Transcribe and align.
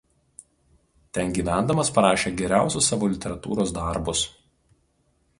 Ten 1.17 1.27
gyvendamas 1.35 1.91
parašė 1.97 2.31
geriausius 2.39 2.89
savo 2.93 3.09
literatūros 3.11 3.75
darbus. 3.77 4.23